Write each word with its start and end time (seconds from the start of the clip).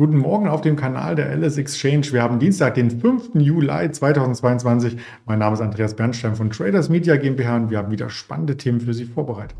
Guten 0.00 0.16
Morgen 0.16 0.48
auf 0.48 0.62
dem 0.62 0.76
Kanal 0.76 1.14
der 1.14 1.30
LS 1.36 1.58
Exchange. 1.58 2.06
Wir 2.12 2.22
haben 2.22 2.38
Dienstag, 2.38 2.72
den 2.72 2.90
5. 2.90 3.34
Juli 3.34 3.92
2022. 3.92 4.96
Mein 5.26 5.40
Name 5.40 5.52
ist 5.52 5.60
Andreas 5.60 5.94
Bernstein 5.94 6.34
von 6.34 6.48
Traders 6.48 6.88
Media 6.88 7.16
GmbH 7.16 7.56
und 7.56 7.70
wir 7.70 7.76
haben 7.76 7.90
wieder 7.90 8.08
spannende 8.08 8.56
Themen 8.56 8.80
für 8.80 8.94
Sie 8.94 9.04
vorbereitet. 9.04 9.58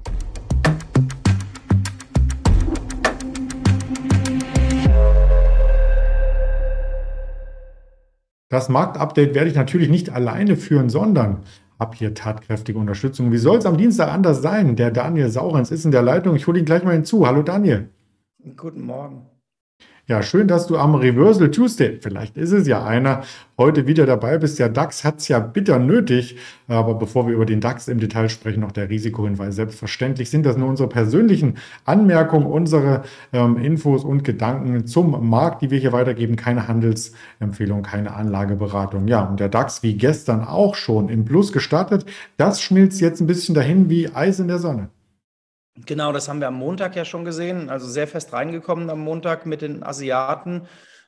Das 8.49 8.71
Marktupdate 8.71 9.35
werde 9.35 9.51
ich 9.51 9.57
natürlich 9.57 9.91
nicht 9.91 10.09
alleine 10.09 10.57
führen, 10.57 10.89
sondern 10.89 11.43
habe 11.79 11.95
hier 11.99 12.15
tatkräftige 12.15 12.79
Unterstützung. 12.79 13.31
Wie 13.31 13.37
soll 13.37 13.59
es 13.59 13.67
am 13.67 13.77
Dienstag 13.77 14.11
anders 14.11 14.41
sein? 14.41 14.75
Der 14.75 14.91
Daniel 14.91 15.29
Saurens 15.29 15.71
ist 15.71 15.85
in 15.85 15.91
der 15.91 16.01
Leitung. 16.01 16.35
Ich 16.35 16.47
hole 16.47 16.59
ihn 16.59 16.65
gleich 16.65 16.83
mal 16.83 16.95
hinzu. 16.95 17.27
Hallo 17.27 17.43
Daniel. 17.43 17.91
Guten 18.57 18.87
Morgen. 18.87 19.27
Ja, 20.11 20.25
schön, 20.25 20.49
dass 20.49 20.67
du 20.67 20.77
am 20.77 20.97
Reversal 20.97 21.53
Tuesday, 21.53 22.01
vielleicht 22.01 22.37
ist 22.37 22.51
es 22.51 22.67
ja 22.67 22.85
einer, 22.85 23.23
heute 23.57 23.87
wieder 23.87 24.07
dabei 24.07 24.39
bist. 24.39 24.59
Der 24.59 24.69
DAX 24.69 25.05
hat 25.05 25.19
es 25.19 25.29
ja 25.29 25.39
bitter 25.39 25.79
nötig. 25.79 26.37
Aber 26.67 26.95
bevor 26.95 27.29
wir 27.29 27.35
über 27.35 27.47
den 27.47 27.61
DAX 27.61 27.87
im 27.87 28.01
Detail 28.01 28.29
sprechen, 28.29 28.59
noch 28.59 28.73
der 28.73 28.91
Risikohinweis. 28.91 29.55
Selbstverständlich 29.55 30.29
sind 30.29 30.45
das 30.47 30.57
nur 30.57 30.69
unsere 30.69 30.89
persönlichen 30.89 31.59
Anmerkungen, 31.85 32.47
unsere 32.47 33.05
ähm, 33.33 33.57
Infos 33.57 34.03
und 34.03 34.25
Gedanken 34.25 34.85
zum 34.85 35.31
Markt, 35.31 35.63
die 35.63 35.71
wir 35.71 35.79
hier 35.79 35.93
weitergeben. 35.93 36.35
Keine 36.35 36.67
Handelsempfehlung, 36.67 37.83
keine 37.83 38.13
Anlageberatung. 38.13 39.07
Ja, 39.07 39.23
und 39.23 39.39
der 39.39 39.49
DAX, 39.49 39.85
wie 39.85 39.95
gestern 39.97 40.43
auch 40.43 40.75
schon 40.75 41.09
im 41.09 41.25
Plus 41.25 41.53
gestartet, 41.53 42.05
das 42.37 42.61
schmilzt 42.61 43.01
jetzt 43.01 43.21
ein 43.21 43.29
bisschen 43.29 43.55
dahin 43.55 43.89
wie 43.89 44.13
Eis 44.13 44.41
in 44.41 44.49
der 44.49 44.59
Sonne. 44.59 44.89
Genau, 45.87 46.13
das 46.13 46.29
haben 46.29 46.41
wir 46.41 46.49
am 46.49 46.55
Montag 46.55 46.97
ja 46.97 47.05
schon 47.05 47.25
gesehen. 47.25 47.71
Also 47.71 47.87
sehr 47.89 48.09
fest 48.09 48.33
reingekommen 48.33 48.91
am 48.91 49.01
Montag 49.01 49.47
mit 49.47 49.63
den 49.63 49.83
Asiaten. 49.83 50.63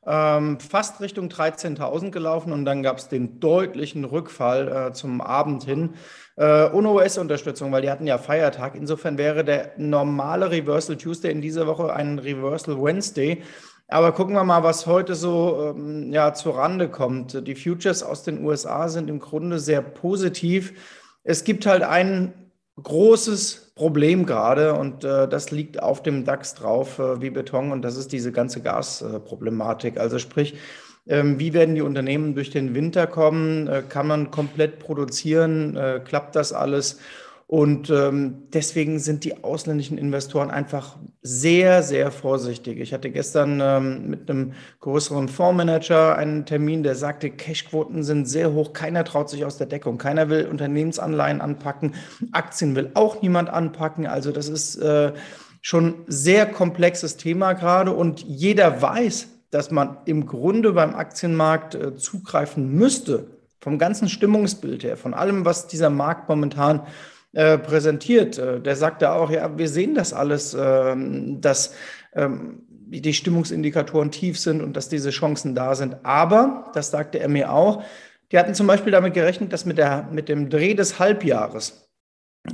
Ähm, 0.05 0.59
fast 0.59 1.01
Richtung 1.01 1.29
13.000 1.29 2.11
gelaufen 2.11 2.53
und 2.53 2.65
dann 2.65 2.83
gab 2.83 2.99
es 2.99 3.09
den 3.09 3.39
deutlichen 3.39 4.05
Rückfall 4.05 4.89
äh, 4.89 4.93
zum 4.93 5.21
Abend 5.21 5.63
hin. 5.63 5.95
Äh, 6.37 6.71
ohne 6.71 6.89
US-Unterstützung, 6.91 7.71
weil 7.71 7.83
die 7.83 7.91
hatten 7.91 8.07
ja 8.07 8.19
Feiertag. 8.19 8.75
Insofern 8.75 9.17
wäre 9.17 9.45
der 9.45 9.73
normale 9.77 10.51
Reversal 10.51 10.97
Tuesday 10.97 11.31
in 11.31 11.41
dieser 11.41 11.67
Woche 11.67 11.93
ein 11.93 12.19
Reversal 12.19 12.83
Wednesday. 12.83 13.43
Aber 13.87 14.13
gucken 14.13 14.35
wir 14.35 14.43
mal, 14.43 14.63
was 14.65 14.87
heute 14.87 15.15
so 15.15 15.75
ähm, 15.77 16.13
ja, 16.13 16.35
zur 16.35 16.57
Rande 16.57 16.89
kommt. 16.89 17.47
Die 17.47 17.55
Futures 17.55 18.03
aus 18.03 18.25
den 18.25 18.45
USA 18.45 18.89
sind 18.89 19.09
im 19.09 19.21
Grunde 19.21 19.59
sehr 19.59 19.83
positiv. 19.83 20.73
Es 21.25 21.45
gibt 21.45 21.67
halt 21.67 21.83
ein 21.83 22.33
großes 22.81 23.73
Problem 23.75 24.27
gerade 24.27 24.75
und 24.75 25.05
äh, 25.05 25.29
das 25.29 25.51
liegt 25.51 25.83
auf 25.83 26.03
dem 26.03 26.25
DAX 26.25 26.55
drauf 26.55 26.99
äh, 26.99 27.21
wie 27.21 27.31
Beton 27.31 27.73
und 27.73 27.83
das 27.83 27.97
ist 27.97 28.13
diese 28.13 28.33
ganze 28.33 28.63
Gasproblematik. 28.63 29.99
also 29.99 30.19
sprich, 30.19 30.57
ähm, 31.07 31.39
wie 31.39 31.53
werden 31.53 31.75
die 31.75 31.83
Unternehmen 31.83 32.35
durch 32.35 32.51
den 32.51 32.75
Winter 32.75 33.07
kommen? 33.07 33.67
Äh, 33.67 33.83
kann 33.89 34.07
man 34.07 34.31
komplett 34.31 34.79
produzieren? 34.79 35.77
Äh, 35.77 36.01
klappt 36.05 36.37
das 36.37 36.53
alles? 36.53 36.99
Und 37.53 37.91
ähm, 37.91 38.45
deswegen 38.55 38.99
sind 38.99 39.25
die 39.25 39.45
ausländischen 39.45 39.99
Investoren 39.99 40.51
einfach 40.51 40.97
sehr, 41.21 41.83
sehr 41.83 42.11
vorsichtig. 42.11 42.81
Ich 42.81 42.95
hatte 42.95 43.11
gestern 43.11 43.61
ähm, 43.63 44.09
mit 44.09 44.31
einem 44.31 44.55
größeren 44.81 45.29
Fondsmanager 45.29 46.17
einen 46.17 46.47
Termin, 46.47 46.83
der 46.83 46.95
sagte, 46.95 47.29
Cashquoten 47.29 48.05
sind 48.05 48.27
sehr 48.27 48.55
hoch, 48.55 48.73
keiner 48.73 49.05
traut 49.05 49.29
sich 49.29 49.45
aus 49.45 49.59
der 49.59 49.67
Deckung, 49.67 49.99
keiner 49.99 50.31
will 50.31 50.47
Unternehmensanleihen 50.47 51.43
anpacken, 51.43 51.95
Aktien 52.33 52.75
will 52.75 52.91
auch 52.95 53.21
niemand 53.21 53.51
anpacken. 53.51 54.07
Also 54.07 54.33
das 54.33 54.49
ist 54.49 54.77
äh, 54.77 55.13
schon 55.61 56.05
sehr 56.07 56.47
komplexes 56.47 57.19
Thema 57.19 57.53
gerade 57.53 57.93
und 57.93 58.23
jeder 58.23 58.81
weiß, 58.81 59.29
dass 59.51 59.71
man 59.71 59.99
im 60.07 60.25
Grunde 60.25 60.73
beim 60.73 60.95
Aktienmarkt 60.95 61.75
äh, 61.75 61.97
zugreifen 61.97 62.73
müsste, 62.73 63.27
vom 63.61 63.79
ganzen 63.79 64.09
Stimmungsbild 64.09 64.85
her, 64.85 64.97
von 64.97 65.13
allem, 65.13 65.45
was 65.45 65.67
dieser 65.67 65.91
Markt 65.91 66.31
momentan 66.31 66.87
äh, 67.33 67.59
präsentiert. 67.59 68.39
Äh, 68.39 68.61
der 68.61 68.77
sagte 68.77 69.11
auch, 69.13 69.31
ja, 69.31 69.57
wir 69.57 69.69
sehen 69.69 69.95
das 69.95 70.13
alles, 70.13 70.57
ähm, 70.59 71.41
dass 71.41 71.75
ähm, 72.15 72.63
die 72.69 73.15
Stimmungsindikatoren 73.15 74.11
tief 74.11 74.39
sind 74.39 74.61
und 74.63 74.77
dass 74.77 74.89
diese 74.89 75.11
Chancen 75.11 75.55
da 75.55 75.75
sind. 75.75 76.05
Aber, 76.05 76.71
das 76.75 76.91
sagte 76.91 77.19
er 77.21 77.29
mir 77.29 77.53
auch, 77.53 77.83
die 78.31 78.39
hatten 78.39 78.55
zum 78.55 78.67
Beispiel 78.67 78.93
damit 78.93 79.15
gerechnet, 79.15 79.53
dass 79.53 79.65
mit, 79.65 79.79
der, 79.79 80.09
mit 80.11 80.29
dem 80.29 80.51
Dreh 80.51 80.75
des 80.75 80.99
Halbjahres 80.99 81.92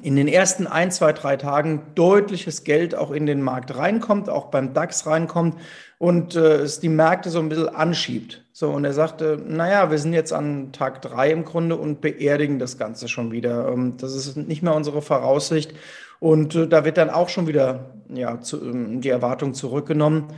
in 0.02 0.16
den 0.16 0.28
ersten 0.28 0.66
ein, 0.66 0.90
zwei, 0.90 1.12
drei 1.12 1.36
Tagen 1.36 1.82
deutliches 1.94 2.64
Geld 2.64 2.94
auch 2.94 3.10
in 3.10 3.24
den 3.24 3.40
Markt 3.40 3.74
reinkommt, 3.74 4.28
auch 4.28 4.46
beim 4.46 4.74
DAX 4.74 5.06
reinkommt 5.06 5.56
und 5.96 6.36
äh, 6.36 6.56
es 6.56 6.80
die 6.80 6.90
Märkte 6.90 7.30
so 7.30 7.38
ein 7.38 7.48
bisschen 7.48 7.74
anschiebt. 7.74 8.44
So, 8.52 8.70
und 8.70 8.84
er 8.84 8.92
sagte, 8.92 9.42
naja, 9.46 9.90
wir 9.90 9.98
sind 9.98 10.12
jetzt 10.12 10.32
an 10.32 10.72
Tag 10.72 11.00
drei 11.00 11.30
im 11.30 11.44
Grunde 11.44 11.76
und 11.76 12.00
beerdigen 12.00 12.58
das 12.58 12.76
Ganze 12.76 13.08
schon 13.08 13.32
wieder. 13.32 13.68
Ähm, 13.68 13.96
das 13.96 14.14
ist 14.14 14.36
nicht 14.36 14.62
mehr 14.62 14.74
unsere 14.74 15.00
Voraussicht. 15.00 15.72
Und 16.20 16.54
äh, 16.54 16.68
da 16.68 16.84
wird 16.84 16.98
dann 16.98 17.08
auch 17.08 17.28
schon 17.28 17.46
wieder 17.46 17.94
ja, 18.08 18.40
zu, 18.40 18.60
ähm, 18.60 19.00
die 19.00 19.08
Erwartung 19.08 19.54
zurückgenommen. 19.54 20.28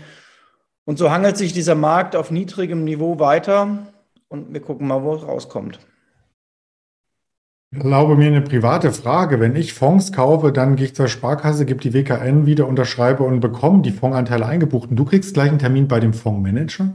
Und 0.84 0.98
so 0.98 1.10
hangelt 1.10 1.36
sich 1.36 1.52
dieser 1.52 1.74
Markt 1.74 2.14
auf 2.14 2.30
niedrigem 2.30 2.84
Niveau 2.84 3.18
weiter 3.18 3.86
und 4.28 4.52
wir 4.52 4.60
gucken 4.60 4.86
mal, 4.86 5.02
wo 5.02 5.14
es 5.14 5.22
rauskommt. 5.22 5.78
Erlaube 7.72 8.16
mir 8.16 8.26
eine 8.26 8.41
private 8.41 8.91
Frage. 8.91 9.38
Wenn 9.38 9.54
ich 9.54 9.75
Fonds 9.75 10.12
kaufe, 10.12 10.50
dann 10.50 10.75
gehe 10.75 10.86
ich 10.86 10.97
zur 10.97 11.06
Sparkasse, 11.06 11.64
gebe 11.64 11.81
die 11.81 11.94
WKN 11.94 12.44
wieder, 12.44 12.66
unterschreibe 12.66 13.22
und 13.22 13.38
bekomme 13.38 13.82
die 13.82 13.92
Fondsanteile 13.92 14.44
eingebucht. 14.44 14.91
Und 14.91 14.97
du 14.97 15.04
kriegst 15.04 15.34
gleich 15.34 15.50
einen 15.50 15.60
Termin 15.60 15.86
bei 15.86 16.00
dem 16.00 16.12
Fondsmanager? 16.12 16.92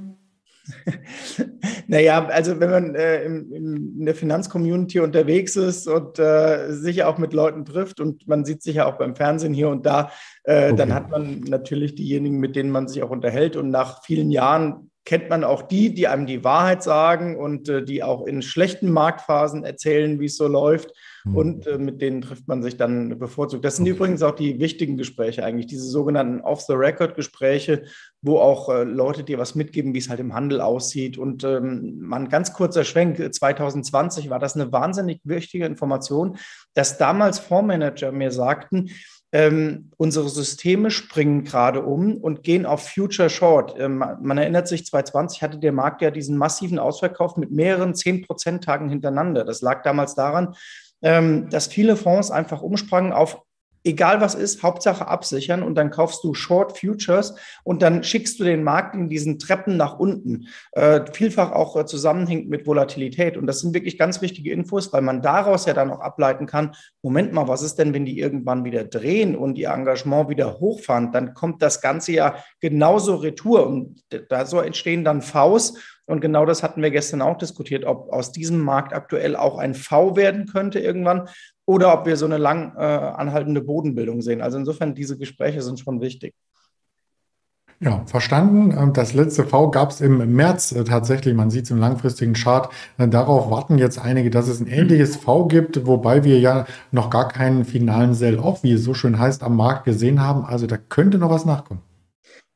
naja, 1.88 2.26
also 2.26 2.60
wenn 2.60 2.72
man 2.72 2.96
äh, 2.96 3.24
in, 3.24 3.52
in, 3.54 4.06
der 4.06 4.16
Finanzcommunity 4.16 5.00
unterwegs 5.00 5.56
ist 5.56 5.88
und 5.88 6.20
äh, 6.20 6.72
sich 6.72 7.06
auch 7.06 7.20
mit 7.20 7.32
Leuten 7.32 7.64
trifft 7.64 8.02
und 8.02 8.28
man 8.28 8.44
sieht 8.44 8.62
sich 8.62 8.76
ja 8.76 8.86
auch 8.86 8.98
beim 8.98 9.16
Fernsehen 9.16 9.54
hier 9.54 9.70
und 9.70 9.86
da, 9.86 10.12
äh, 10.44 10.66
okay. 10.66 10.76
dann 10.76 10.94
hat 10.94 11.10
man 11.10 11.42
natürlich 11.42 11.96
diejenigen, 11.96 12.40
mit 12.40 12.58
denen 12.58 12.72
man 12.72 12.90
sich 12.90 13.02
auch 13.02 13.12
unterhält. 13.12 13.56
Und 13.56 13.70
nach 13.70 14.04
vielen 14.04 14.30
Jahren 14.30 14.90
kennt 15.06 15.30
man 15.30 15.44
auch 15.44 15.62
die, 15.62 15.94
die 15.94 16.08
einem 16.08 16.26
die 16.26 16.44
Wahrheit 16.44 16.82
sagen 16.82 17.38
und 17.38 17.70
äh, 17.70 17.86
die 17.86 18.02
auch 18.02 18.26
in 18.26 18.42
schlechten 18.42 18.92
Marktphasen 18.92 19.64
erzählen, 19.64 20.20
wie 20.20 20.26
es 20.26 20.36
so 20.36 20.48
läuft. 20.48 20.92
Mhm. 21.24 21.36
Und 21.38 21.68
äh, 21.68 21.78
mit 21.78 22.02
denen 22.02 22.22
trifft 22.22 22.48
man 22.48 22.64
sich 22.64 22.76
dann 22.76 23.20
bevorzugt. 23.20 23.64
Das 23.64 23.76
sind 23.76 23.86
okay. 23.86 23.96
übrigens 23.96 24.24
auch 24.24 24.36
die 24.36 24.60
wichtigen 24.60 24.98
Gespräche 24.98 25.44
eigentlich, 25.44 25.68
diese 25.68 25.88
sogenannten 25.88 26.42
Off-the-Record-Gespräche, 26.42 27.84
wo 28.24 28.40
auch 28.40 28.70
äh, 28.70 28.84
Leute 28.84 29.24
dir 29.24 29.38
was 29.38 29.54
mitgeben, 29.54 29.94
wie 29.94 30.00
es 30.00 30.10
halt 30.10 30.20
im 30.20 30.34
Handel 30.34 30.60
aussieht. 30.60 31.20
Und 31.20 31.44
ähm, 31.44 32.00
man 32.00 32.28
ganz 32.28 32.54
kurzer 32.54 32.84
Schwenk, 32.84 33.18
2020 33.18 34.32
war 34.32 34.40
das 34.40 34.56
eine 34.56 34.72
wahnsinnig 34.72 35.22
wichtige 35.24 35.68
Information, 35.68 36.38
dass 36.74 36.98
damals 36.98 37.38
Fondsmanager 37.38 38.12
mir 38.12 38.32
sagten, 38.32 38.90
ähm, 39.36 39.92
unsere 39.98 40.30
Systeme 40.30 40.90
springen 40.92 41.44
gerade 41.44 41.82
um 41.82 42.16
und 42.16 42.42
gehen 42.44 42.66
auf 42.66 42.88
Future 42.88 43.30
Short. 43.30 43.76
Ähm, 43.78 44.02
man 44.22 44.38
erinnert 44.38 44.70
sich, 44.70 44.86
2020 44.86 45.42
hatte 45.42 45.60
der 45.60 45.74
Markt 45.74 46.02
ja 46.02 46.10
diesen 46.10 46.38
massiven 46.38 46.80
Ausverkauf 46.80 47.36
mit 47.36 47.52
mehreren 47.52 47.96
10-Prozent-Tagen 47.96 48.88
hintereinander. 48.88 49.44
Das 49.44 49.62
lag 49.62 49.84
damals 49.84 50.16
daran, 50.16 50.56
ähm, 51.02 51.50
dass 51.50 51.68
viele 51.68 51.98
Fonds 51.98 52.32
einfach 52.32 52.62
umsprangen 52.62 53.12
auf 53.12 53.42
egal 53.86 54.20
was 54.20 54.36
ist, 54.36 54.64
Hauptsache 54.64 55.08
absichern 55.08 55.64
und 55.64 55.76
dann 55.76 55.92
kaufst 55.92 56.24
du 56.24 56.34
Short 56.34 56.78
Futures 56.78 57.36
und 57.64 57.82
dann 57.82 58.04
schickst 58.04 58.40
du 58.40 58.44
den 58.44 58.64
Markt 58.64 58.96
in 58.96 59.08
diesen 59.08 59.40
Treppen 59.40 59.78
nach 59.78 59.98
unten. 60.00 60.48
Äh, 60.72 61.02
vielfach 61.14 61.52
auch 61.52 61.76
äh, 61.78 61.86
zusammenhängt 61.86 62.50
mit 62.50 62.66
Volatilität. 62.68 63.38
Und 63.38 63.48
das 63.48 63.60
sind 63.60 63.74
wirklich 63.74 63.98
ganz 63.98 64.22
wichtige 64.22 64.52
Infos, 64.52 64.92
weil 64.92 65.02
man 65.02 65.22
daraus 65.22 65.66
ja 65.66 65.74
dann 65.74 65.92
auch 65.92 66.00
ableiten 66.00 66.48
kann, 66.48 66.76
Moment 67.04 67.32
mal, 67.32 67.48
was 67.48 67.62
ist 67.62 67.76
denn, 67.76 67.94
wenn 67.94 68.06
die 68.06 68.20
irgendwann 68.20 68.66
wieder 68.66 68.84
drehen 68.84 69.36
und 69.36 69.58
ihr 69.58 69.70
Engagement 69.70 70.30
wieder 70.30 70.60
hochfahren? 70.60 71.12
Dann 71.12 71.34
kommt 71.34 71.62
das 71.62 71.80
Ganze 71.80 72.12
ja 72.12 72.36
genauso 72.60 73.16
retour 73.16 73.68
und 73.68 74.04
da 74.30 74.46
so 74.46 74.60
entstehen 74.60 75.04
dann 75.06 75.22
Vs 75.22 75.76
und 76.08 76.22
genau 76.22 76.46
das 76.46 76.62
hatten 76.62 76.82
wir 76.84 76.92
gestern 76.92 77.22
auch 77.22 77.38
diskutiert, 77.38 77.84
ob 77.86 78.12
aus 78.14 78.32
diesem 78.32 78.60
Markt 78.60 78.94
aktuell 78.94 79.36
auch 79.36 79.58
ein 79.58 79.74
V 79.74 80.16
werden 80.16 80.46
könnte 80.46 80.80
irgendwann 80.80 81.28
oder 81.66 81.94
ob 81.94 82.06
wir 82.06 82.18
so 82.18 82.26
eine 82.26 82.38
lang 82.38 82.74
äh, 82.76 82.82
anhaltende 82.82 83.62
Bodenbildung 83.62 84.22
sehen. 84.22 84.42
Also 84.42 84.58
insofern, 84.58 84.96
diese 84.96 85.18
Gespräche 85.18 85.62
sind 85.62 85.80
schon 85.80 86.02
wichtig. 86.02 86.34
Ja, 87.82 88.04
verstanden. 88.06 88.72
Ähm, 88.78 88.94
das 88.94 89.14
letzte 89.14 89.44
V 89.44 89.70
gab 89.70 89.92
es 89.92 90.00
im 90.00 90.34
März 90.36 90.72
äh, 90.72 90.84
tatsächlich. 90.86 91.34
Man 91.34 91.50
sieht 91.50 91.66
es 91.66 91.72
im 91.72 91.78
langfristigen 91.78 92.34
Chart. 92.34 92.72
Äh, 92.98 93.08
darauf 93.10 93.52
warten 93.52 93.78
jetzt 93.78 94.00
einige, 94.00 94.30
dass 94.30 94.48
es 94.48 94.62
ein 94.62 94.68
ähnliches 94.68 95.18
V 95.18 95.48
gibt, 95.48 95.86
wobei 95.86 96.24
wir 96.24 96.40
ja 96.40 96.66
noch 96.92 97.10
gar 97.10 97.28
keinen 97.28 97.66
finalen 97.66 98.14
Sell-Off, 98.14 98.64
wie 98.64 98.72
es 98.74 98.84
so 98.84 98.94
schön 98.94 99.20
heißt, 99.20 99.44
am 99.44 99.58
Markt 99.58 99.84
gesehen 99.84 100.22
haben. 100.22 100.46
Also 100.46 100.68
da 100.68 100.78
könnte 100.78 101.18
noch 101.18 101.30
was 101.30 101.46
nachkommen. 101.46 101.82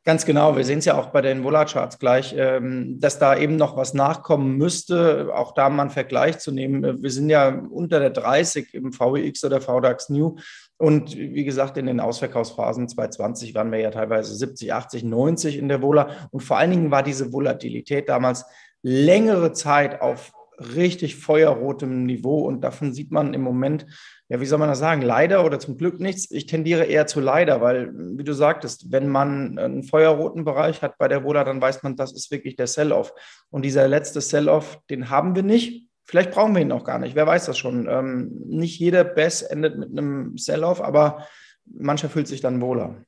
Ganz 0.09 0.25
genau, 0.25 0.57
wir 0.57 0.65
sehen 0.65 0.79
es 0.79 0.85
ja 0.85 0.97
auch 0.97 1.11
bei 1.11 1.21
den 1.21 1.43
Vola-Charts 1.43 1.99
gleich, 1.99 2.33
ähm, 2.35 2.99
dass 2.99 3.19
da 3.19 3.37
eben 3.37 3.57
noch 3.57 3.77
was 3.77 3.93
nachkommen 3.93 4.57
müsste, 4.57 5.29
auch 5.35 5.53
da 5.53 5.69
mal 5.69 5.83
einen 5.83 5.91
Vergleich 5.91 6.39
zu 6.39 6.51
nehmen. 6.51 7.03
Wir 7.03 7.11
sind 7.11 7.29
ja 7.29 7.49
unter 7.69 7.99
der 7.99 8.09
30 8.09 8.73
im 8.73 8.91
VEX 8.91 9.43
oder 9.43 9.61
VDAX 9.61 10.09
New. 10.09 10.37
Und 10.77 11.15
wie 11.15 11.43
gesagt, 11.43 11.77
in 11.77 11.85
den 11.85 11.99
Ausverkaufsphasen 11.99 12.89
2020 12.89 13.53
waren 13.53 13.71
wir 13.71 13.81
ja 13.81 13.91
teilweise 13.91 14.33
70, 14.33 14.73
80, 14.73 15.03
90 15.03 15.59
in 15.59 15.69
der 15.69 15.83
Vola. 15.83 16.09
Und 16.31 16.41
vor 16.41 16.57
allen 16.57 16.71
Dingen 16.71 16.89
war 16.89 17.03
diese 17.03 17.31
Volatilität 17.31 18.09
damals 18.09 18.45
längere 18.81 19.53
Zeit 19.53 20.01
auf 20.01 20.33
richtig 20.57 21.17
feuerrotem 21.17 22.07
Niveau. 22.07 22.47
Und 22.47 22.61
davon 22.61 22.93
sieht 22.93 23.11
man 23.11 23.35
im 23.35 23.41
Moment, 23.41 23.85
ja, 24.29 24.39
wie 24.39 24.45
soll 24.45 24.59
man 24.59 24.69
das 24.69 24.77
sagen, 24.77 25.01
leider 25.01 25.43
oder 25.43 25.59
zum 25.59 25.75
Glück 25.75 25.99
nichts. 25.99 26.29
Ich 26.29 26.45
tendiere 26.45 26.85
eher 26.85 27.07
zu 27.07 27.19
leider, 27.19 27.61
weil, 27.61 27.91
wie 27.95 28.23
du 28.23 28.33
sagtest, 28.33 28.91
wenn 28.91 29.07
man 29.07 29.57
einen 29.57 29.83
feuerroten 29.83 30.45
Bereich 30.45 30.83
hat 30.83 30.99
bei 30.99 31.07
der 31.07 31.23
Vola, 31.23 31.43
dann 31.43 31.59
weiß 31.59 31.81
man, 31.81 31.95
das 31.95 32.13
ist 32.13 32.29
wirklich 32.29 32.55
der 32.55 32.67
Sell-Off. 32.67 33.11
Und 33.49 33.63
dieser 33.63 33.87
letzte 33.87 34.21
Sell-Off, 34.21 34.79
den 34.91 35.09
haben 35.09 35.35
wir 35.35 35.41
nicht. 35.41 35.87
Vielleicht 36.05 36.29
brauchen 36.29 36.53
wir 36.53 36.61
ihn 36.61 36.71
auch 36.71 36.83
gar 36.83 36.99
nicht. 36.99 37.15
Wer 37.15 37.25
weiß 37.25 37.47
das 37.47 37.57
schon. 37.57 37.87
Ähm, 37.89 38.31
nicht 38.45 38.79
jeder 38.79 39.03
Bess 39.03 39.41
endet 39.41 39.79
mit 39.79 39.89
einem 39.89 40.37
Sell-Off, 40.37 40.79
aber 40.79 41.25
mancher 41.65 42.09
fühlt 42.09 42.27
sich 42.27 42.41
dann 42.41 42.61
wohler. 42.61 43.03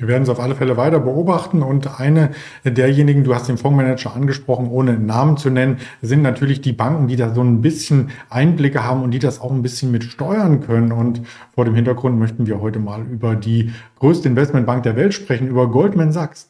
Wir 0.00 0.08
werden 0.08 0.22
es 0.22 0.30
auf 0.30 0.40
alle 0.40 0.54
Fälle 0.54 0.78
weiter 0.78 0.98
beobachten 0.98 1.62
und 1.62 2.00
eine 2.00 2.30
derjenigen, 2.64 3.22
du 3.22 3.34
hast 3.34 3.50
den 3.50 3.58
Fondsmanager 3.58 4.16
angesprochen, 4.16 4.70
ohne 4.70 4.98
Namen 4.98 5.36
zu 5.36 5.50
nennen, 5.50 5.76
sind 6.00 6.22
natürlich 6.22 6.62
die 6.62 6.72
Banken, 6.72 7.06
die 7.06 7.16
da 7.16 7.34
so 7.34 7.42
ein 7.42 7.60
bisschen 7.60 8.08
Einblicke 8.30 8.82
haben 8.82 9.02
und 9.02 9.10
die 9.10 9.18
das 9.18 9.42
auch 9.42 9.50
ein 9.50 9.60
bisschen 9.60 9.90
mit 9.90 10.04
steuern 10.04 10.62
können. 10.62 10.90
Und 10.92 11.20
vor 11.54 11.66
dem 11.66 11.74
Hintergrund 11.74 12.18
möchten 12.18 12.46
wir 12.46 12.62
heute 12.62 12.78
mal 12.78 13.02
über 13.02 13.36
die 13.36 13.72
größte 13.98 14.26
Investmentbank 14.26 14.84
der 14.84 14.96
Welt 14.96 15.12
sprechen, 15.12 15.48
über 15.48 15.70
Goldman 15.70 16.12
Sachs. 16.12 16.48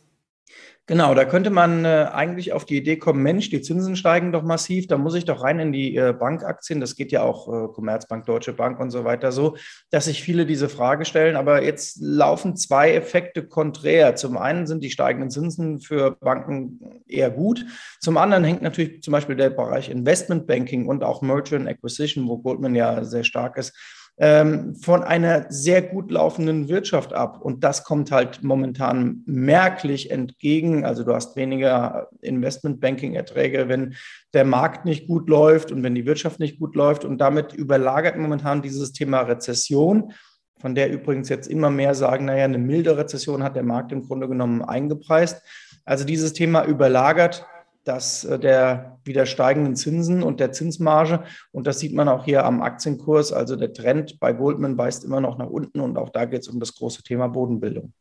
Genau, 0.90 1.14
da 1.14 1.24
könnte 1.24 1.50
man 1.50 1.84
äh, 1.84 2.08
eigentlich 2.12 2.52
auf 2.52 2.64
die 2.64 2.76
Idee 2.76 2.96
kommen, 2.96 3.22
Mensch, 3.22 3.48
die 3.48 3.60
Zinsen 3.62 3.94
steigen 3.94 4.32
doch 4.32 4.42
massiv, 4.42 4.88
da 4.88 4.98
muss 4.98 5.14
ich 5.14 5.24
doch 5.24 5.44
rein 5.44 5.60
in 5.60 5.72
die 5.72 5.94
äh, 5.94 6.12
Bankaktien. 6.12 6.80
Das 6.80 6.96
geht 6.96 7.12
ja 7.12 7.22
auch 7.22 7.46
äh, 7.46 7.72
Commerzbank, 7.72 8.26
Deutsche 8.26 8.52
Bank 8.52 8.80
und 8.80 8.90
so 8.90 9.04
weiter 9.04 9.30
so, 9.30 9.56
dass 9.90 10.06
sich 10.06 10.20
viele 10.20 10.46
diese 10.46 10.68
Frage 10.68 11.04
stellen. 11.04 11.36
Aber 11.36 11.62
jetzt 11.62 11.98
laufen 12.00 12.56
zwei 12.56 12.92
Effekte 12.92 13.46
konträr. 13.46 14.16
Zum 14.16 14.36
einen 14.36 14.66
sind 14.66 14.82
die 14.82 14.90
steigenden 14.90 15.30
Zinsen 15.30 15.78
für 15.78 16.16
Banken 16.16 16.80
eher 17.06 17.30
gut. 17.30 17.64
Zum 18.00 18.16
anderen 18.16 18.42
hängt 18.42 18.62
natürlich 18.62 19.00
zum 19.04 19.12
Beispiel 19.12 19.36
der 19.36 19.50
Bereich 19.50 19.90
Investmentbanking 19.90 20.86
und 20.88 21.04
auch 21.04 21.22
Merger 21.22 21.54
and 21.54 21.68
Acquisition, 21.68 22.26
wo 22.26 22.38
Goldman 22.38 22.74
ja 22.74 23.04
sehr 23.04 23.22
stark 23.22 23.58
ist, 23.58 23.76
ähm, 24.22 24.74
von 24.74 25.02
einer 25.02 25.46
sehr 25.48 25.80
gut 25.80 26.10
laufenden 26.10 26.68
Wirtschaft 26.68 27.14
ab. 27.14 27.40
Und 27.40 27.64
das 27.64 27.84
kommt 27.84 28.12
halt 28.12 28.42
momentan 28.42 29.22
merklich 29.24 30.10
entgegen. 30.10 30.84
Also 30.84 31.04
du 31.04 31.14
hast 31.14 31.36
weniger 31.36 32.08
Investmentbanking-Erträge, 32.20 33.68
wenn 33.68 33.94
der 34.34 34.44
Markt 34.44 34.84
nicht 34.84 35.06
gut 35.06 35.30
läuft 35.30 35.72
und 35.72 35.82
wenn 35.82 35.94
die 35.94 36.04
Wirtschaft 36.04 36.38
nicht 36.38 36.58
gut 36.58 36.76
läuft. 36.76 37.06
Und 37.06 37.18
damit 37.18 37.54
überlagert 37.54 38.18
momentan 38.18 38.60
dieses 38.60 38.92
Thema 38.92 39.22
Rezession 39.22 40.12
von 40.60 40.74
der 40.74 40.92
übrigens 40.92 41.30
jetzt 41.30 41.48
immer 41.48 41.70
mehr 41.70 41.94
sagen, 41.94 42.26
naja, 42.26 42.44
eine 42.44 42.58
milde 42.58 42.98
Rezession 42.98 43.42
hat 43.42 43.56
der 43.56 43.62
Markt 43.62 43.92
im 43.92 44.02
Grunde 44.02 44.28
genommen 44.28 44.60
eingepreist. 44.60 45.42
Also 45.86 46.04
dieses 46.04 46.34
Thema 46.34 46.66
überlagert 46.66 47.46
dass 47.84 48.24
äh, 48.24 48.38
der 48.38 48.98
wieder 49.04 49.26
steigenden 49.26 49.76
Zinsen 49.76 50.22
und 50.22 50.40
der 50.40 50.52
Zinsmarge. 50.52 51.24
Und 51.52 51.66
das 51.66 51.78
sieht 51.78 51.94
man 51.94 52.08
auch 52.08 52.24
hier 52.24 52.44
am 52.44 52.62
Aktienkurs. 52.62 53.32
Also 53.32 53.56
der 53.56 53.72
Trend 53.72 54.20
bei 54.20 54.32
Goldman 54.32 54.76
weist 54.76 55.04
immer 55.04 55.20
noch 55.20 55.38
nach 55.38 55.48
unten 55.48 55.80
und 55.80 55.96
auch 55.96 56.10
da 56.10 56.24
geht 56.24 56.42
es 56.42 56.48
um 56.48 56.60
das 56.60 56.74
große 56.74 57.02
Thema 57.02 57.28
Bodenbildung. 57.28 57.92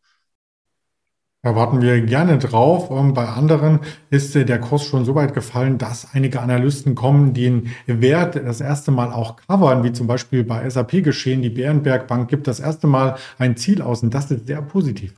Da 1.41 1.55
warten 1.55 1.81
wir 1.81 2.01
gerne 2.01 2.37
drauf. 2.37 2.91
Ähm, 2.91 3.13
bei 3.13 3.25
anderen 3.25 3.79
ist 4.09 4.35
der 4.35 4.59
Kurs 4.59 4.83
schon 4.83 5.05
so 5.05 5.15
weit 5.15 5.33
gefallen, 5.33 5.77
dass 5.77 6.13
einige 6.13 6.41
Analysten 6.41 6.95
kommen, 6.95 7.33
den 7.33 7.69
Wert 7.87 8.35
das 8.35 8.59
erste 8.59 8.91
Mal 8.91 9.13
auch 9.13 9.37
covern, 9.37 9.83
wie 9.85 9.93
zum 9.93 10.05
Beispiel 10.05 10.43
bei 10.43 10.69
SAP 10.69 11.01
geschehen. 11.01 11.41
Die 11.41 11.49
Bärenberg 11.49 12.07
Bank 12.07 12.29
gibt 12.29 12.47
das 12.47 12.59
erste 12.59 12.87
Mal 12.87 13.15
ein 13.37 13.55
Ziel 13.55 13.81
aus 13.81 14.03
und 14.03 14.13
das 14.13 14.29
ist 14.31 14.47
sehr 14.47 14.61
positiv. 14.61 15.13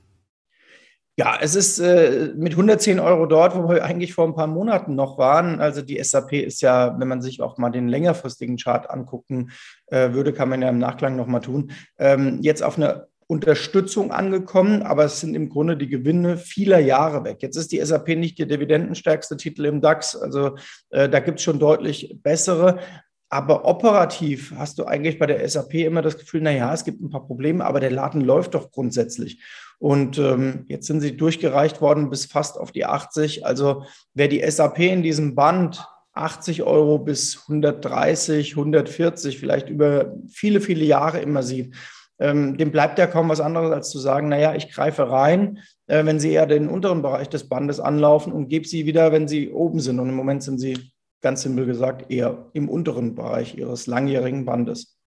Ja, 1.21 1.37
es 1.39 1.53
ist 1.53 1.77
äh, 1.77 2.31
mit 2.35 2.53
110 2.53 2.99
Euro 2.99 3.27
dort, 3.27 3.55
wo 3.55 3.69
wir 3.69 3.85
eigentlich 3.85 4.15
vor 4.15 4.25
ein 4.25 4.33
paar 4.33 4.47
Monaten 4.47 4.95
noch 4.95 5.19
waren. 5.19 5.61
Also 5.61 5.83
die 5.83 6.03
SAP 6.03 6.33
ist 6.33 6.63
ja, 6.63 6.99
wenn 6.99 7.07
man 7.07 7.21
sich 7.21 7.43
auch 7.43 7.59
mal 7.59 7.69
den 7.69 7.87
längerfristigen 7.87 8.57
Chart 8.57 8.89
angucken 8.89 9.51
äh, 9.85 10.13
würde, 10.13 10.33
kann 10.33 10.49
man 10.49 10.63
ja 10.63 10.69
im 10.69 10.79
Nachklang 10.79 11.15
noch 11.15 11.27
mal 11.27 11.39
tun, 11.39 11.73
ähm, 11.99 12.39
jetzt 12.41 12.63
auf 12.63 12.77
eine 12.77 13.05
Unterstützung 13.27 14.11
angekommen, 14.11 14.81
aber 14.81 15.05
es 15.05 15.19
sind 15.19 15.35
im 15.35 15.49
Grunde 15.49 15.77
die 15.77 15.89
Gewinne 15.89 16.37
vieler 16.37 16.79
Jahre 16.79 17.23
weg. 17.23 17.37
Jetzt 17.41 17.55
ist 17.55 17.71
die 17.71 17.85
SAP 17.85 18.07
nicht 18.17 18.39
der 18.39 18.47
dividendenstärkste 18.47 19.37
Titel 19.37 19.65
im 19.65 19.79
DAX, 19.79 20.15
also 20.15 20.55
äh, 20.89 21.07
da 21.07 21.19
gibt 21.19 21.37
es 21.37 21.45
schon 21.45 21.59
deutlich 21.59 22.17
bessere. 22.23 22.79
Aber 23.33 23.63
operativ 23.63 24.53
hast 24.57 24.77
du 24.77 24.83
eigentlich 24.83 25.17
bei 25.17 25.25
der 25.25 25.47
SAP 25.47 25.75
immer 25.75 26.01
das 26.01 26.17
Gefühl, 26.17 26.41
naja, 26.41 26.73
es 26.73 26.83
gibt 26.83 27.01
ein 27.01 27.09
paar 27.09 27.25
Probleme, 27.25 27.63
aber 27.63 27.79
der 27.79 27.89
Laden 27.89 28.19
läuft 28.19 28.55
doch 28.55 28.71
grundsätzlich. 28.71 29.41
Und 29.79 30.17
ähm, 30.17 30.65
jetzt 30.67 30.85
sind 30.85 30.99
sie 30.99 31.15
durchgereicht 31.15 31.79
worden 31.79 32.09
bis 32.09 32.25
fast 32.25 32.59
auf 32.59 32.73
die 32.73 32.85
80. 32.85 33.45
Also 33.45 33.85
wer 34.13 34.27
die 34.27 34.43
SAP 34.45 34.79
in 34.79 35.01
diesem 35.01 35.33
Band 35.33 35.87
80 36.11 36.63
Euro 36.63 36.99
bis 36.99 37.43
130, 37.43 38.51
140, 38.51 39.39
vielleicht 39.39 39.69
über 39.69 40.13
viele, 40.27 40.59
viele 40.59 40.83
Jahre 40.83 41.21
immer 41.21 41.41
sieht, 41.41 41.73
ähm, 42.19 42.57
dem 42.57 42.71
bleibt 42.71 42.99
ja 42.99 43.07
kaum 43.07 43.29
was 43.29 43.39
anderes, 43.39 43.71
als 43.71 43.89
zu 43.89 43.99
sagen, 43.99 44.27
naja, 44.27 44.55
ich 44.55 44.69
greife 44.69 45.09
rein, 45.09 45.59
äh, 45.87 46.03
wenn 46.03 46.19
sie 46.19 46.33
eher 46.33 46.47
den 46.47 46.67
unteren 46.67 47.01
Bereich 47.01 47.29
des 47.29 47.47
Bandes 47.47 47.79
anlaufen 47.79 48.33
und 48.33 48.49
gebe 48.49 48.67
sie 48.67 48.85
wieder, 48.85 49.13
wenn 49.13 49.29
sie 49.29 49.51
oben 49.51 49.79
sind. 49.79 50.01
Und 50.01 50.09
im 50.09 50.15
Moment 50.15 50.43
sind 50.43 50.59
sie 50.59 50.90
ganz 51.21 51.43
simpel 51.43 51.65
gesagt 51.65 52.11
eher 52.11 52.49
im 52.53 52.69
unteren 52.69 53.15
Bereich 53.15 53.57
ihres 53.57 53.87
langjährigen 53.87 54.45
Bandes. 54.45 54.97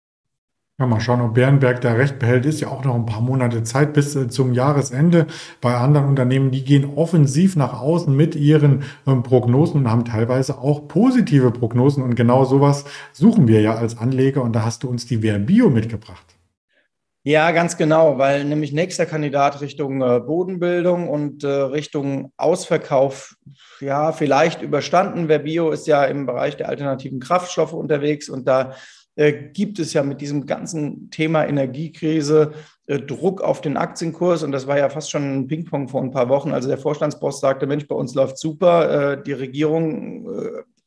Ja, 0.76 0.86
mal 0.86 0.98
schauen, 0.98 1.20
ob 1.20 1.34
Bärenberg 1.34 1.80
da 1.82 1.92
recht 1.92 2.18
behält. 2.18 2.46
Ist 2.46 2.60
ja 2.60 2.66
auch 2.66 2.82
noch 2.84 2.96
ein 2.96 3.06
paar 3.06 3.20
Monate 3.20 3.62
Zeit 3.62 3.92
bis 3.92 4.16
äh, 4.16 4.26
zum 4.26 4.52
Jahresende. 4.52 5.28
Bei 5.60 5.76
anderen 5.76 6.08
Unternehmen, 6.08 6.50
die 6.50 6.64
gehen 6.64 6.96
offensiv 6.96 7.54
nach 7.54 7.80
außen 7.80 8.14
mit 8.14 8.34
ihren 8.34 8.82
ähm, 9.06 9.22
Prognosen 9.22 9.82
und 9.82 9.90
haben 9.90 10.04
teilweise 10.04 10.58
auch 10.58 10.88
positive 10.88 11.52
Prognosen. 11.52 12.02
Und 12.02 12.16
genau 12.16 12.44
sowas 12.44 12.86
suchen 13.12 13.46
wir 13.46 13.60
ja 13.60 13.76
als 13.76 13.98
Anleger. 13.98 14.42
Und 14.42 14.52
da 14.54 14.64
hast 14.64 14.82
du 14.82 14.88
uns 14.88 15.06
die 15.06 15.18
Verbio 15.18 15.70
mitgebracht. 15.70 16.33
Ja, 17.26 17.52
ganz 17.52 17.78
genau, 17.78 18.18
weil 18.18 18.44
nämlich 18.44 18.74
nächster 18.74 19.06
Kandidat 19.06 19.62
Richtung 19.62 20.02
äh, 20.02 20.20
Bodenbildung 20.20 21.08
und 21.08 21.42
äh, 21.42 21.48
Richtung 21.48 22.34
Ausverkauf, 22.36 23.34
ja, 23.80 24.12
vielleicht 24.12 24.60
überstanden. 24.60 25.28
Verbio 25.28 25.70
ist 25.70 25.86
ja 25.86 26.04
im 26.04 26.26
Bereich 26.26 26.58
der 26.58 26.68
alternativen 26.68 27.20
Kraftstoffe 27.20 27.72
unterwegs 27.72 28.28
und 28.28 28.46
da 28.46 28.74
äh, 29.16 29.32
gibt 29.32 29.78
es 29.78 29.94
ja 29.94 30.02
mit 30.02 30.20
diesem 30.20 30.44
ganzen 30.44 31.10
Thema 31.10 31.46
Energiekrise 31.46 32.52
äh, 32.88 32.98
Druck 32.98 33.40
auf 33.40 33.62
den 33.62 33.78
Aktienkurs 33.78 34.42
und 34.42 34.52
das 34.52 34.66
war 34.66 34.76
ja 34.76 34.90
fast 34.90 35.10
schon 35.10 35.34
ein 35.34 35.46
Ping-Pong 35.46 35.88
vor 35.88 36.02
ein 36.02 36.10
paar 36.10 36.28
Wochen. 36.28 36.52
Also 36.52 36.68
der 36.68 36.76
Vorstandsboss 36.76 37.40
sagte, 37.40 37.66
Mensch, 37.66 37.88
bei 37.88 37.94
uns 37.94 38.14
läuft 38.14 38.36
super, 38.36 39.12
äh, 39.12 39.22
die 39.22 39.32
Regierung, 39.32 40.28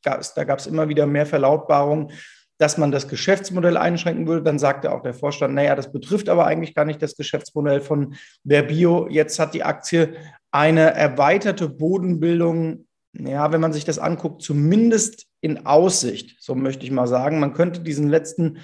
da 0.04 0.44
gab 0.44 0.60
es 0.60 0.68
immer 0.68 0.88
wieder 0.88 1.08
mehr 1.08 1.26
Verlautbarungen 1.26 2.12
dass 2.58 2.78
man 2.78 2.92
das 2.92 3.08
Geschäftsmodell 3.08 3.78
einschränken 3.78 4.28
würde. 4.28 4.44
Dann 4.44 4.60
sagte 4.60 4.92
auch 4.92 5.02
der 5.02 5.14
Vorstand, 5.14 5.54
naja, 5.54 5.76
das 5.76 5.92
betrifft 5.92 6.30
aber 6.30 6.46
eigentlich 6.46 6.74
gar 6.74 6.86
nicht 6.86 7.02
das 7.02 7.16
Geschäftsmodell 7.16 7.82
von 7.82 8.16
Verbio. 8.44 9.08
Jetzt 9.10 9.40
hat 9.40 9.54
die 9.54 9.64
Aktie 9.64 10.16
eine 10.52 10.94
erweiterte 10.94 11.70
Bodenbildung, 11.70 12.88
ja, 13.14 13.52
wenn 13.52 13.62
man 13.62 13.74
sich 13.74 13.86
das 13.86 14.00
anguckt, 14.00 14.42
zumindest 14.42 15.28
in 15.42 15.66
Aussicht, 15.66 16.38
so 16.40 16.56
möchte 16.56 16.86
ich 16.86 16.92
mal 16.92 17.08
sagen. 17.08 17.40
Man 17.40 17.54
könnte 17.54 17.82
diesen 17.82 18.10
letzten, 18.10 18.60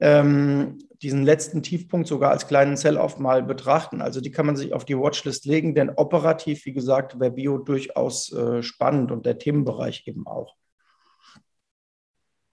ähm, 0.00 0.78
diesen 1.02 1.24
letzten 1.24 1.62
Tiefpunkt 1.62 2.08
sogar 2.08 2.30
als 2.30 2.48
kleinen 2.48 2.76
Sell-off 2.76 3.18
mal 3.18 3.42
betrachten. 3.42 4.02
Also 4.02 4.20
die 4.20 4.32
kann 4.32 4.46
man 4.46 4.56
sich 4.56 4.72
auf 4.72 4.84
die 4.84 4.98
Watchlist 4.98 5.44
legen, 5.44 5.74
denn 5.74 5.90
operativ, 5.90 6.64
wie 6.64 6.72
gesagt, 6.72 7.20
wäre 7.20 7.30
Bio 7.30 7.58
durchaus 7.58 8.32
äh, 8.32 8.62
spannend 8.62 9.12
und 9.12 9.24
der 9.24 9.38
Themenbereich 9.38 10.02
eben 10.06 10.26
auch. 10.26 10.56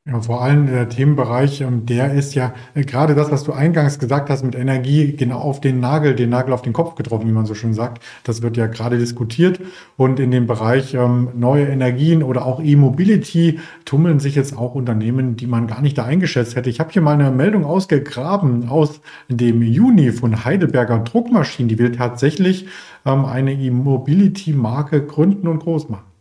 Ja, 0.06 0.20
vor 0.20 0.42
allem 0.42 0.68
der 0.68 0.90
Themenbereich, 0.90 1.62
ähm, 1.62 1.86
der 1.86 2.14
ist 2.14 2.36
ja 2.36 2.54
äh, 2.76 2.84
gerade 2.84 3.16
das, 3.16 3.32
was 3.32 3.46
du 3.46 3.54
eingangs 3.54 4.00
gesagt 4.00 4.30
hast 4.30 4.44
mit 4.44 4.54
Energie, 4.54 5.14
genau 5.16 5.38
auf 5.40 5.62
den 5.62 5.80
Nagel, 5.80 6.14
den 6.14 6.30
Nagel 6.30 6.54
auf 6.54 6.62
den 6.62 6.74
Kopf 6.74 6.96
getroffen, 6.96 7.26
wie 7.26 7.32
man 7.32 7.46
so 7.46 7.56
schön 7.56 7.74
sagt. 7.74 8.04
Das 8.26 8.42
wird 8.42 8.58
ja 8.58 8.68
gerade 8.68 8.98
diskutiert. 8.98 9.62
Und 9.96 10.20
in 10.20 10.32
dem 10.32 10.46
Bereich 10.46 10.94
ähm, 10.94 11.30
neue 11.36 11.68
Energien 11.68 12.22
oder 12.22 12.46
auch 12.46 12.62
E-Mobility 12.62 13.62
tummeln 13.86 14.20
sich 14.20 14.36
jetzt 14.36 14.58
auch 14.58 14.76
Unternehmen, 14.76 15.38
die 15.38 15.48
man 15.48 15.68
gar 15.68 15.82
nicht 15.82 15.98
da 15.98 16.04
eingeschätzt 16.04 16.58
hätte. 16.58 16.70
Ich 16.70 16.82
habe 16.82 16.92
hier 16.92 17.02
mal 17.02 17.14
eine 17.14 17.32
Meldung 17.32 17.64
ausgegraben 17.64 18.68
aus 18.68 19.00
dem 19.30 19.62
Juni 19.62 20.12
von 20.12 20.44
Heidelberger 20.44 21.00
Druckmaschinen. 21.00 21.70
Die 21.70 21.80
will 21.80 21.94
tatsächlich 21.94 22.68
ähm, 23.06 23.24
eine 23.24 23.54
E-Mobility-Marke 23.54 25.06
gründen 25.06 25.48
und 25.48 25.60
groß 25.60 25.88
machen. 25.88 26.13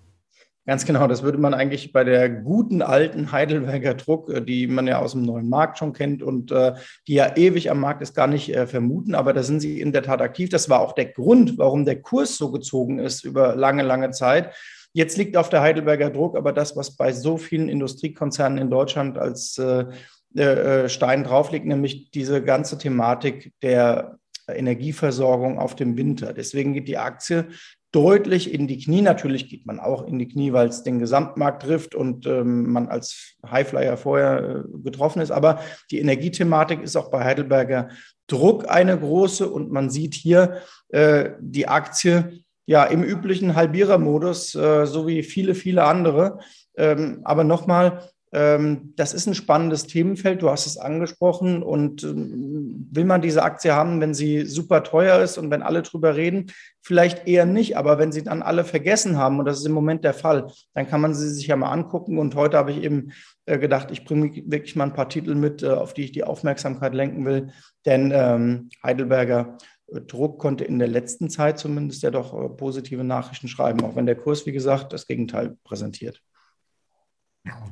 Ganz 0.64 0.84
genau, 0.84 1.08
das 1.08 1.24
würde 1.24 1.38
man 1.38 1.54
eigentlich 1.54 1.92
bei 1.92 2.04
der 2.04 2.30
guten 2.30 2.82
alten 2.82 3.32
Heidelberger 3.32 3.94
Druck, 3.94 4.30
äh, 4.30 4.40
die 4.40 4.68
man 4.68 4.86
ja 4.86 5.00
aus 5.00 5.12
dem 5.12 5.22
neuen 5.22 5.48
Markt 5.48 5.78
schon 5.78 5.92
kennt 5.92 6.22
und 6.22 6.52
äh, 6.52 6.74
die 7.08 7.14
ja 7.14 7.36
ewig 7.36 7.68
am 7.70 7.80
Markt 7.80 8.00
ist, 8.00 8.14
gar 8.14 8.28
nicht 8.28 8.54
äh, 8.54 8.68
vermuten. 8.68 9.16
Aber 9.16 9.32
da 9.32 9.42
sind 9.42 9.58
sie 9.58 9.80
in 9.80 9.92
der 9.92 10.04
Tat 10.04 10.22
aktiv. 10.22 10.50
Das 10.50 10.68
war 10.68 10.80
auch 10.80 10.92
der 10.92 11.06
Grund, 11.06 11.58
warum 11.58 11.84
der 11.84 12.00
Kurs 12.00 12.36
so 12.36 12.52
gezogen 12.52 13.00
ist 13.00 13.24
über 13.24 13.56
lange, 13.56 13.82
lange 13.82 14.10
Zeit. 14.10 14.54
Jetzt 14.92 15.16
liegt 15.16 15.36
auf 15.36 15.48
der 15.48 15.62
Heidelberger 15.62 16.10
Druck 16.10 16.36
aber 16.36 16.52
das, 16.52 16.76
was 16.76 16.96
bei 16.96 17.12
so 17.12 17.38
vielen 17.38 17.68
Industriekonzernen 17.68 18.58
in 18.58 18.70
Deutschland 18.70 19.18
als 19.18 19.58
äh, 19.58 19.86
äh, 20.34 20.88
Stein 20.88 21.24
drauf 21.24 21.50
liegt, 21.50 21.66
nämlich 21.66 22.10
diese 22.10 22.42
ganze 22.42 22.78
Thematik 22.78 23.52
der 23.62 24.18
Energieversorgung 24.48 25.58
auf 25.58 25.74
dem 25.74 25.96
Winter. 25.96 26.32
Deswegen 26.32 26.72
geht 26.72 26.88
die 26.88 26.98
Aktie 26.98 27.48
deutlich 27.92 28.52
in 28.52 28.66
die 28.66 28.78
Knie. 28.78 29.02
Natürlich 29.02 29.48
geht 29.48 29.66
man 29.66 29.78
auch 29.78 30.06
in 30.06 30.18
die 30.18 30.26
Knie, 30.26 30.52
weil 30.52 30.68
es 30.68 30.82
den 30.82 30.98
Gesamtmarkt 30.98 31.62
trifft 31.62 31.94
und 31.94 32.26
ähm, 32.26 32.72
man 32.72 32.88
als 32.88 33.36
Highflyer 33.48 33.96
vorher 33.96 34.64
äh, 34.64 34.78
getroffen 34.82 35.20
ist. 35.20 35.30
Aber 35.30 35.60
die 35.90 36.00
Energiethematik 36.00 36.82
ist 36.82 36.96
auch 36.96 37.10
bei 37.10 37.22
Heidelberger 37.22 37.90
Druck 38.26 38.68
eine 38.68 38.98
große 38.98 39.48
und 39.48 39.70
man 39.70 39.90
sieht 39.90 40.14
hier 40.14 40.62
äh, 40.88 41.30
die 41.38 41.68
Aktie 41.68 42.44
ja 42.64 42.84
im 42.84 43.02
üblichen 43.02 43.54
Halbierermodus, 43.54 44.54
äh, 44.54 44.86
so 44.86 45.06
wie 45.06 45.22
viele, 45.22 45.54
viele 45.54 45.84
andere. 45.84 46.38
Ähm, 46.76 47.20
aber 47.24 47.44
nochmal, 47.44 48.08
das 48.32 49.12
ist 49.12 49.26
ein 49.26 49.34
spannendes 49.34 49.86
Themenfeld, 49.86 50.40
du 50.40 50.48
hast 50.48 50.64
es 50.64 50.78
angesprochen. 50.78 51.62
Und 51.62 52.02
ähm, 52.02 52.88
will 52.90 53.04
man 53.04 53.20
diese 53.20 53.42
Aktie 53.42 53.74
haben, 53.74 54.00
wenn 54.00 54.14
sie 54.14 54.46
super 54.46 54.82
teuer 54.82 55.20
ist 55.20 55.36
und 55.36 55.50
wenn 55.50 55.62
alle 55.62 55.82
drüber 55.82 56.16
reden? 56.16 56.50
Vielleicht 56.80 57.28
eher 57.28 57.44
nicht, 57.44 57.76
aber 57.76 57.98
wenn 57.98 58.10
sie 58.10 58.22
dann 58.22 58.40
alle 58.40 58.64
vergessen 58.64 59.18
haben, 59.18 59.38
und 59.38 59.44
das 59.44 59.58
ist 59.58 59.66
im 59.66 59.72
Moment 59.72 60.02
der 60.02 60.14
Fall, 60.14 60.46
dann 60.72 60.88
kann 60.88 61.02
man 61.02 61.12
sie 61.14 61.28
sich 61.28 61.46
ja 61.46 61.56
mal 61.56 61.70
angucken. 61.70 62.18
Und 62.18 62.34
heute 62.34 62.56
habe 62.56 62.70
ich 62.70 62.82
eben 62.82 63.12
äh, 63.44 63.58
gedacht, 63.58 63.90
ich 63.90 64.04
bringe 64.06 64.32
wirklich 64.46 64.76
mal 64.76 64.84
ein 64.84 64.94
paar 64.94 65.10
Titel 65.10 65.34
mit, 65.34 65.62
äh, 65.62 65.68
auf 65.68 65.92
die 65.92 66.04
ich 66.04 66.12
die 66.12 66.24
Aufmerksamkeit 66.24 66.94
lenken 66.94 67.26
will. 67.26 67.48
Denn 67.84 68.12
ähm, 68.14 68.70
Heidelberger 68.82 69.58
äh, 69.88 70.00
Druck 70.00 70.38
konnte 70.38 70.64
in 70.64 70.78
der 70.78 70.88
letzten 70.88 71.28
Zeit 71.28 71.58
zumindest 71.58 72.02
ja 72.02 72.10
doch 72.10 72.56
positive 72.56 73.04
Nachrichten 73.04 73.48
schreiben, 73.48 73.84
auch 73.84 73.94
wenn 73.94 74.06
der 74.06 74.16
Kurs, 74.16 74.46
wie 74.46 74.52
gesagt, 74.52 74.94
das 74.94 75.06
Gegenteil 75.06 75.58
präsentiert. 75.64 76.22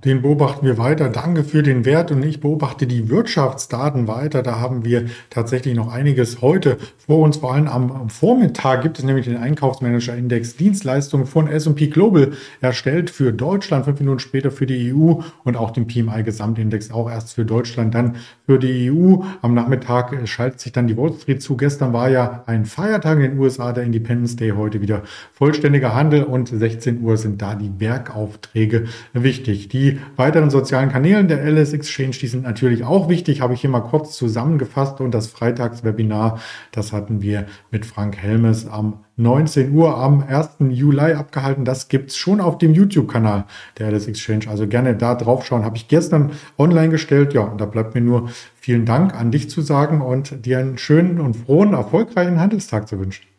Den 0.05 0.23
beobachten 0.23 0.65
wir 0.65 0.79
weiter. 0.79 1.11
Danke 1.11 1.45
für 1.45 1.62
den 1.62 1.85
Wert 1.85 2.11
und 2.11 2.23
ich 2.23 2.41
beobachte 2.41 2.87
die 2.87 3.11
Wirtschaftsdaten 3.11 4.09
weiter. 4.09 4.43
Da 4.43 4.59
haben 4.59 4.83
wir 4.83 5.07
tatsächlich 5.29 5.75
noch 5.77 5.93
einiges 5.93 6.41
heute 6.41 6.79
vor 6.97 7.19
uns. 7.19 7.37
Vor 7.37 7.53
allem 7.53 7.69
am 7.69 8.09
Vormittag 8.09 8.81
gibt 8.83 8.99
es 8.99 9.05
nämlich 9.05 9.27
den 9.27 9.37
Einkaufsmanager-Index 9.37 10.57
Dienstleistungen 10.57 11.27
von 11.27 11.49
S&P 11.49 11.89
Global 11.89 12.33
erstellt 12.62 13.11
für 13.11 13.33
Deutschland, 13.33 13.85
fünf 13.85 14.00
Minuten 14.00 14.21
später 14.21 14.50
für 14.50 14.65
die 14.65 14.95
EU 14.95 15.21
und 15.45 15.57
auch 15.59 15.71
den 15.71 15.87
PMI-Gesamtindex 15.87 16.91
auch 16.91 17.11
erst 17.11 17.35
für 17.35 17.45
Deutschland, 17.45 17.95
dann 17.95 18.17
für 18.47 18.59
die 18.59 18.91
EU. 18.91 19.23
Am 19.43 19.53
Nachmittag 19.53 20.27
schaltet 20.27 20.61
sich 20.61 20.73
dann 20.73 20.87
die 20.87 20.97
Wall 20.97 21.12
Street 21.12 21.43
zu. 21.43 21.59
Gestern 21.59 21.93
war 21.93 22.09
ja 22.09 22.43
ein 22.47 22.65
Feiertag 22.65 23.19
in 23.19 23.33
den 23.33 23.39
USA, 23.39 23.73
der 23.73 23.85
Independence 23.85 24.35
Day, 24.35 24.53
heute 24.57 24.81
wieder 24.81 25.03
vollständiger 25.35 25.95
Handel 25.95 26.23
und 26.25 26.49
16 26.49 27.03
Uhr 27.03 27.19
sind 27.19 27.43
da 27.43 27.55
die 27.55 27.71
Werkaufträge 27.79 28.87
wichtig 29.12 29.60
wichtig. 29.61 29.69
Die 29.69 30.00
weiteren 30.17 30.50
sozialen 30.50 30.90
Kanäle 30.90 31.25
der 31.25 31.45
LS 31.45 31.73
Exchange, 31.73 32.17
die 32.21 32.26
sind 32.26 32.43
natürlich 32.45 32.85
auch 32.85 33.09
wichtig, 33.09 33.40
habe 33.40 33.55
ich 33.55 33.61
hier 33.61 33.71
mal 33.71 33.81
kurz 33.81 34.17
zusammengefasst 34.17 35.00
und 35.00 35.12
das 35.12 35.29
Freitagswebinar, 35.29 36.40
das 36.73 36.93
hatten 36.93 37.23
wir 37.23 37.47
mit 37.71 37.87
Frank 37.87 38.17
Helmes 38.17 38.67
am 38.67 39.05
19 39.17 39.73
Uhr 39.73 39.99
am 39.99 40.25
1. 40.26 40.57
Juli 40.71 41.12
abgehalten. 41.12 41.64
Das 41.64 41.88
gibt 41.88 42.11
es 42.11 42.17
schon 42.17 42.40
auf 42.40 42.57
dem 42.59 42.73
YouTube-Kanal 42.73 43.45
der 43.79 43.90
LS 43.90 44.07
Exchange. 44.07 44.49
Also 44.49 44.67
gerne 44.67 44.97
da 44.97 45.14
drauf 45.14 45.45
schauen. 45.45 45.64
Habe 45.64 45.76
ich 45.76 45.88
gestern 45.88 46.31
online 46.57 46.88
gestellt. 46.88 47.35
Ja, 47.35 47.43
und 47.43 47.61
da 47.61 47.67
bleibt 47.67 47.95
mir 47.95 48.00
nur 48.00 48.31
vielen 48.55 48.87
Dank 48.87 49.14
an 49.14 49.31
dich 49.31 49.50
zu 49.50 49.61
sagen 49.61 50.00
und 50.00 50.47
dir 50.47 50.59
einen 50.59 50.79
schönen 50.79 51.21
und 51.21 51.37
frohen, 51.37 51.75
erfolgreichen 51.75 52.40
Handelstag 52.40 52.88
zu 52.88 52.99
wünschen. 52.99 53.30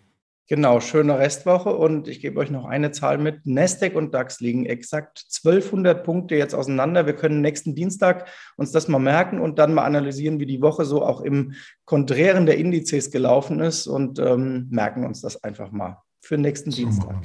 Genau, 0.47 0.81
schöne 0.81 1.17
Restwoche 1.17 1.73
und 1.73 2.09
ich 2.09 2.19
gebe 2.19 2.39
euch 2.39 2.51
noch 2.51 2.65
eine 2.65 2.91
Zahl 2.91 3.17
mit. 3.17 3.45
Nasdaq 3.45 3.95
und 3.95 4.13
DAX 4.13 4.41
liegen 4.41 4.65
exakt 4.65 5.23
1200 5.45 6.03
Punkte 6.03 6.35
jetzt 6.35 6.53
auseinander. 6.53 7.05
Wir 7.05 7.15
können 7.15 7.39
nächsten 7.39 7.73
Dienstag 7.73 8.27
uns 8.57 8.71
das 8.71 8.89
mal 8.89 8.99
merken 8.99 9.39
und 9.39 9.59
dann 9.59 9.73
mal 9.73 9.85
analysieren, 9.85 10.39
wie 10.39 10.45
die 10.45 10.61
Woche 10.61 10.83
so 10.83 11.05
auch 11.05 11.21
im 11.21 11.53
Konträren 11.85 12.45
der 12.45 12.57
Indizes 12.57 13.11
gelaufen 13.11 13.61
ist 13.61 13.87
und 13.87 14.19
ähm, 14.19 14.67
merken 14.71 15.05
uns 15.05 15.21
das 15.21 15.41
einfach 15.41 15.71
mal 15.71 15.97
für 16.21 16.37
nächsten 16.37 16.71
Dienstag. 16.71 17.15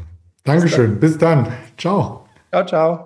Dankeschön. 0.44 1.00
Bis 1.00 1.18
dann. 1.18 1.48
Ciao. 1.76 2.28
Ciao, 2.52 2.64
ciao. 2.64 3.05